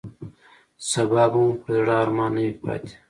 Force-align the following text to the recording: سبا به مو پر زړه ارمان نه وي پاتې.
سبا 0.89 1.23
به 1.31 1.39
مو 1.43 1.47
پر 1.61 1.71
زړه 1.75 1.93
ارمان 2.03 2.31
نه 2.35 2.41
وي 2.45 2.53
پاتې. 2.61 2.93